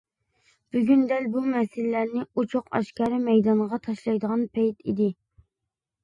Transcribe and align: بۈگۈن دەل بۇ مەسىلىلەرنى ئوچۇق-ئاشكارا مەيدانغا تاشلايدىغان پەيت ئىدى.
بۈگۈن 0.75 1.01
دەل 1.09 1.25
بۇ 1.33 1.41
مەسىلىلەرنى 1.49 2.23
ئوچۇق-ئاشكارا 2.41 3.19
مەيدانغا 3.25 3.79
تاشلايدىغان 3.89 4.47
پەيت 4.57 4.81
ئىدى. 4.93 5.11